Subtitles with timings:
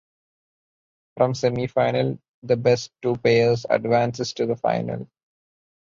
[1.15, 5.07] From semifinal the best two pairs advances to the final.